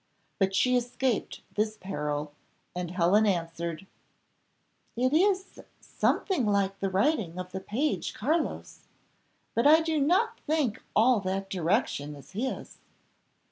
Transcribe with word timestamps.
But 0.39 0.55
she 0.55 0.75
escaped 0.75 1.41
this 1.53 1.77
peril, 1.77 2.31
and 2.75 2.89
Helen 2.89 3.27
answered: 3.27 3.85
"It 4.95 5.13
is 5.13 5.59
something 5.79 6.47
like 6.47 6.79
the 6.79 6.89
writing 6.89 7.37
of 7.37 7.51
the 7.51 7.59
page 7.59 8.15
Carlos, 8.15 8.79
but 9.53 9.67
I 9.67 9.81
do 9.81 9.99
not 10.01 10.39
think 10.39 10.81
all 10.95 11.19
that 11.19 11.51
direction 11.51 12.15
is 12.15 12.31
his. 12.31 12.79